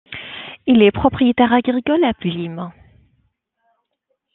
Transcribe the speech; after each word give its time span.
Il 0.65 0.81
est 0.81 0.89
propriétaire 0.91 1.53
agricole 1.53 2.03
à 2.05 2.13
Blismes. 2.13 2.71